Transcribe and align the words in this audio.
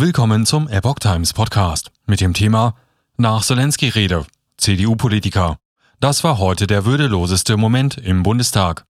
Willkommen 0.00 0.46
zum 0.46 0.66
Epoch 0.66 0.98
Times 0.98 1.34
Podcast 1.34 1.90
mit 2.06 2.22
dem 2.22 2.32
Thema 2.32 2.74
Nach 3.18 3.44
Zelensky-Rede, 3.44 4.24
CDU-Politiker. 4.56 5.58
Das 6.00 6.24
war 6.24 6.38
heute 6.38 6.66
der 6.66 6.86
würdeloseste 6.86 7.58
Moment 7.58 7.98
im 7.98 8.22
Bundestag. 8.22 8.86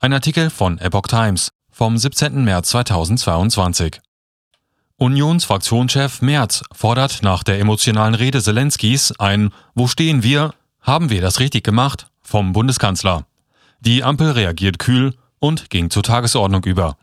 Ein 0.00 0.12
Artikel 0.12 0.50
von 0.50 0.78
Epoch 0.78 1.06
Times 1.06 1.52
vom 1.70 1.96
17. 1.96 2.42
März 2.42 2.70
2022. 2.70 4.00
Unionsfraktionschef 4.96 6.22
Merz 6.22 6.64
fordert 6.72 7.22
nach 7.22 7.44
der 7.44 7.60
emotionalen 7.60 8.16
Rede 8.16 8.42
Zelenskys 8.42 9.12
ein 9.12 9.52
Wo 9.76 9.86
stehen 9.86 10.24
wir? 10.24 10.54
Haben 10.80 11.08
wir 11.08 11.20
das 11.20 11.38
richtig 11.38 11.62
gemacht? 11.62 12.08
vom 12.20 12.52
Bundeskanzler. 12.52 13.26
Die 13.78 14.02
Ampel 14.02 14.32
reagiert 14.32 14.80
kühl 14.80 15.14
und 15.38 15.70
ging 15.70 15.88
zur 15.88 16.02
Tagesordnung 16.02 16.64
über. 16.64 16.96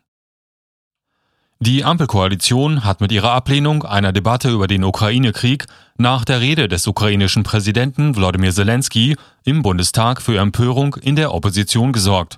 Die 1.66 1.84
Ampelkoalition 1.84 2.84
hat 2.84 3.02
mit 3.02 3.12
ihrer 3.12 3.32
Ablehnung 3.32 3.82
einer 3.82 4.12
Debatte 4.12 4.52
über 4.52 4.68
den 4.68 4.84
Ukraine-Krieg 4.84 5.66
nach 5.98 6.24
der 6.24 6.40
Rede 6.40 6.68
des 6.68 6.86
ukrainischen 6.86 7.42
Präsidenten 7.42 8.16
Wladimir 8.16 8.54
Zelensky 8.54 9.16
im 9.46 9.64
Bundestag 9.64 10.22
für 10.22 10.38
Empörung 10.38 10.94
in 10.94 11.16
der 11.16 11.34
Opposition 11.34 11.92
gesorgt. 11.92 12.38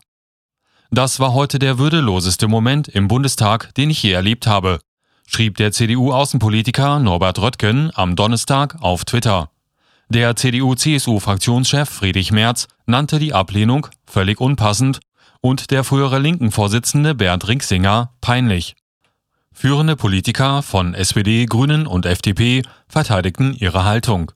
Das 0.92 1.20
war 1.20 1.34
heute 1.34 1.60
der 1.60 1.78
würdeloseste 1.78 2.48
Moment 2.48 2.88
im 2.88 3.10
Bundestag, 3.10 3.76
den 3.76 3.90
ich 3.90 4.02
je 4.02 4.14
erlebt 4.14 4.48
habe, 4.48 4.80
schrieb 5.28 5.58
der 5.58 5.74
CDU-Außenpolitiker 5.74 7.00
Norbert 7.00 7.40
Röttgen 7.40 7.92
am 7.96 8.16
Donnerstag 8.16 8.78
auf 8.80 9.04
Twitter. 9.04 9.50
Der 10.08 10.38
CDU-CSU-Fraktionschef 10.38 11.90
Friedrich 11.90 12.32
Merz 12.32 12.70
nannte 12.86 13.20
die 13.20 13.34
Ablehnung 13.34 13.88
völlig 14.06 14.40
unpassend 14.40 15.02
und 15.42 15.70
der 15.72 15.84
frühere 15.84 16.20
linken 16.20 16.52
Vorsitzende 16.52 17.14
Bernd 17.14 17.46
Rinksinger 17.50 18.14
peinlich. 18.22 18.78
Führende 19.60 19.96
Politiker 19.96 20.62
von 20.62 20.94
SPD, 20.94 21.48
Grünen 21.48 21.88
und 21.88 22.06
FDP 22.06 22.62
verteidigten 22.88 23.56
ihre 23.56 23.86
Haltung. 23.86 24.32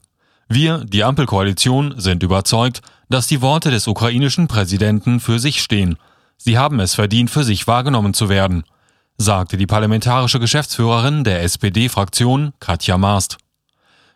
Wir, 0.48 0.78
die 0.78 1.04
Ampelkoalition, 1.04 1.94
sind 1.96 2.24
überzeugt, 2.24 2.80
dass 3.08 3.28
die 3.28 3.40
Worte 3.40 3.70
des 3.70 3.86
ukrainischen 3.86 4.48
Präsidenten 4.48 5.20
für 5.20 5.38
sich 5.38 5.62
stehen. 5.62 5.96
Sie 6.38 6.58
haben 6.58 6.80
es 6.80 6.96
verdient, 6.96 7.30
für 7.30 7.44
sich 7.44 7.68
wahrgenommen 7.68 8.14
zu 8.14 8.28
werden, 8.28 8.64
sagte 9.16 9.56
die 9.56 9.68
parlamentarische 9.68 10.40
Geschäftsführerin 10.40 11.22
der 11.22 11.44
SPD-Fraktion 11.44 12.52
Katja 12.58 12.98
Maast. 12.98 13.38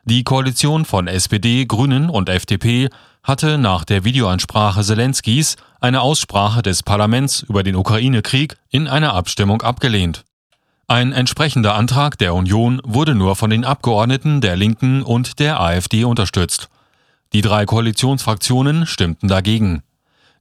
Die 0.03 0.25
Koalition 0.25 0.85
von 0.85 1.07
SPD, 1.07 1.67
Grünen 1.67 2.11
und 2.11 2.29
FDP 2.29 2.89
hatte 3.23 3.59
nach 3.59 3.85
der 3.85 4.03
Videoansprache 4.03 4.83
Zelenskys 4.83 5.55
eine 5.81 6.01
Aussprache 6.01 6.63
des 6.63 6.83
Parlaments 6.83 7.45
über 7.49 7.63
den 7.63 7.77
Ukraine-Krieg 7.77 8.57
in 8.71 8.89
einer 8.89 9.15
Abstimmung 9.15 9.63
abgelehnt. 9.63 10.26
Ein 10.89 11.13
entsprechender 11.13 11.75
Antrag 11.75 12.17
der 12.17 12.33
Union 12.33 12.81
wurde 12.85 13.17
nur 13.17 13.35
von 13.35 13.51
den 13.51 13.65
Abgeordneten 13.65 14.41
der 14.41 14.55
Linken 14.55 15.03
und 15.03 15.41
der 15.41 15.61
AfD 15.61 16.05
unterstützt. 16.05 16.69
Die 17.33 17.41
drei 17.41 17.67
Koalitionsfraktionen 17.67 18.87
stimmten 18.87 19.27
dagegen. 19.27 19.83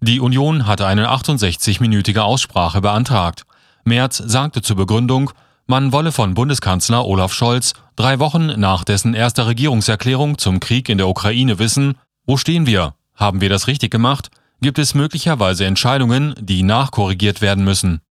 Die 0.02 0.20
Union 0.20 0.68
hatte 0.68 0.86
eine 0.86 1.10
68-minütige 1.10 2.20
Aussprache 2.20 2.80
beantragt. 2.80 3.48
Merz 3.86 4.18
sagte 4.18 4.62
zur 4.62 4.76
Begründung, 4.76 5.32
man 5.66 5.92
wolle 5.92 6.12
von 6.12 6.36
Bundeskanzler 6.36 7.06
Olaf 7.06 7.34
Scholz 7.34 7.74
drei 7.96 8.20
Wochen 8.20 8.60
nach 8.60 8.84
dessen 8.84 9.16
erster 9.16 9.48
Regierungserklärung 9.48 10.38
zum 10.38 10.60
Krieg 10.60 10.90
in 10.90 11.00
der 11.00 11.08
Ukraine 11.08 11.58
wissen, 11.58 11.96
wo 12.28 12.38
stehen 12.38 12.68
wir? 12.68 12.94
Haben 13.16 13.42
wir 13.42 13.50
das 13.50 13.66
richtig 13.66 13.90
gemacht? 13.90 14.30
Gibt 14.62 14.78
es 14.78 14.94
möglicherweise 14.94 15.66
Entscheidungen, 15.66 16.36
die 16.40 16.62
nachkorrigiert 16.62 17.42
werden 17.42 17.64
müssen? 17.64 18.02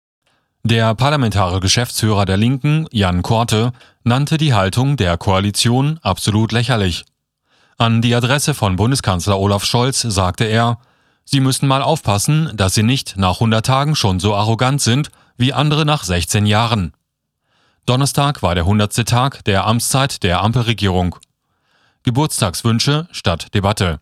Der 0.67 0.95
parlamentarische 0.95 1.61
Geschäftsführer 1.61 2.25
der 2.25 2.39
Linken, 2.39 2.87
Jan 2.91 3.21
Korte, 3.21 3.73
nannte 4.03 4.39
die 4.39 4.55
Haltung 4.55 4.97
der 4.97 5.19
Koalition 5.19 6.01
absolut 6.01 6.53
lächerlich. 6.53 7.05
An 7.77 8.01
die 8.01 8.15
Adresse 8.15 8.55
von 8.55 8.77
Bundeskanzler 8.77 9.39
Olaf 9.39 9.67
Scholz 9.67 10.01
sagte 10.01 10.45
er, 10.45 10.79
Sie 11.27 11.41
müssen 11.41 11.69
mal 11.69 11.83
aufpassen, 11.83 12.51
dass 12.55 12.73
Sie 12.73 12.83
nicht 12.83 13.19
nach 13.19 13.35
100 13.35 13.67
Tagen 13.67 13.95
schon 13.95 14.21
so 14.21 14.35
arrogant 14.35 14.81
sind 14.81 15.11
wie 15.37 15.53
andere 15.53 15.85
nach 15.85 16.03
16 16.03 16.47
Jahren. 16.47 16.95
Donnerstag 17.85 18.43
war 18.43 18.55
der 18.55 18.65
100. 18.65 19.07
Tag 19.07 19.45
der 19.45 19.67
Amtszeit 19.67 20.23
der 20.23 20.43
Ampelregierung. 20.43 21.17
Geburtstagswünsche 22.05 23.07
statt 23.11 23.49
Debatte. 23.53 24.01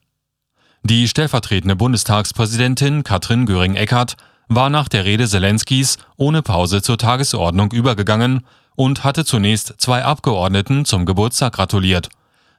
Die 0.85 1.09
stellvertretende 1.09 1.75
Bundestagspräsidentin 1.75 3.03
Katrin 3.03 3.47
Göring-Eckardt 3.47 4.17
war 4.49 4.71
nach 4.71 4.89
der 4.89 5.05
Rede 5.05 5.27
Zelenskys 5.27 5.99
ohne 6.17 6.43
Pause 6.43 6.83
zur 6.83 6.99
Tagesordnung 6.99 7.73
übergegangen 7.73 8.45
und 8.75 9.05
hatte 9.05 9.25
zunächst 9.25 9.75
zwei 9.79 10.05
Abgeordneten 10.05 10.85
zum 10.85 11.07
Geburtstag 11.07 11.55
gratuliert, 11.55 12.09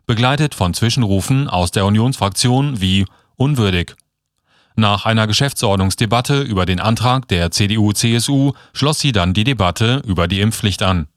begleitet 0.06 0.56
von 0.56 0.74
Zwischenrufen 0.74 1.50
aus 1.50 1.72
der 1.72 1.86
Unionsfraktion 1.86 2.82
wie 2.82 3.06
unwürdig. 3.36 3.96
Nach 4.76 5.06
einer 5.06 5.28
Geschäftsordnungsdebatte 5.28 6.42
über 6.42 6.66
den 6.66 6.80
Antrag 6.80 7.28
der 7.28 7.52
CDU-CSU 7.52 8.54
schloss 8.74 9.00
sie 9.00 9.12
dann 9.12 9.34
die 9.34 9.44
Debatte 9.44 10.02
über 10.06 10.28
die 10.28 10.42
Impfpflicht 10.42 10.82
an. 10.82 11.08